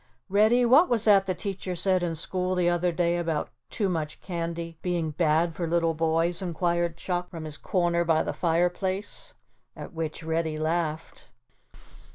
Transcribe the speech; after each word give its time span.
"Reddy, 0.29 0.65
what 0.65 0.89
was 0.89 1.05
that 1.05 1.27
the 1.27 1.35
teacher 1.35 1.75
said 1.75 2.01
in 2.01 2.15
school 2.15 2.55
the 2.55 2.67
other 2.67 2.91
day 2.91 3.17
about 3.17 3.51
too 3.69 3.87
much 3.87 4.19
candy 4.19 4.75
being 4.81 5.11
bad 5.11 5.53
for 5.53 5.67
little 5.67 5.93
boys?" 5.93 6.41
inquired 6.41 6.97
Chuck 6.97 7.29
from 7.29 7.43
his 7.43 7.59
corner 7.59 8.03
by 8.03 8.23
the 8.23 8.33
fireplace, 8.33 9.35
at 9.75 9.93
which 9.93 10.23
Reddy 10.23 10.57
laughed. 10.57 11.27